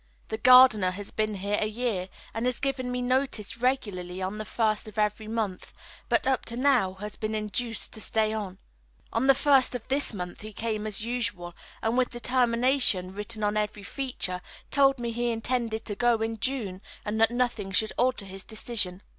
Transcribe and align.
The 0.29 0.39
gardener 0.39 0.89
has 0.89 1.11
been 1.11 1.35
here 1.35 1.59
a 1.61 1.67
year 1.67 2.09
and 2.33 2.47
has 2.47 2.59
given 2.59 2.91
me 2.91 3.03
notice 3.03 3.57
regularly 3.57 4.19
on 4.19 4.39
the 4.39 4.45
first 4.45 4.87
of 4.87 4.97
every 4.97 5.27
month, 5.27 5.75
but 6.09 6.25
up 6.25 6.43
to 6.45 6.57
now 6.57 6.93
has 6.93 7.15
been 7.15 7.35
induced 7.35 7.93
to 7.93 8.01
stay 8.01 8.33
on. 8.33 8.57
On 9.13 9.27
the 9.27 9.35
first 9.35 9.75
of 9.75 9.87
this 9.89 10.11
month 10.11 10.41
he 10.41 10.53
came 10.53 10.87
as 10.87 11.05
usual, 11.05 11.53
and 11.83 11.99
with 11.99 12.09
determination 12.09 13.13
written 13.13 13.43
on 13.43 13.55
every 13.55 13.83
feature 13.83 14.41
told 14.71 14.97
me 14.97 15.11
he 15.11 15.29
intended 15.29 15.85
to 15.85 15.93
go 15.93 16.23
in 16.23 16.39
June, 16.39 16.81
and 17.05 17.21
that 17.21 17.29
nothing 17.29 17.69
should 17.69 17.93
alter 17.95 18.25
his 18.25 18.43
decision. 18.43 19.03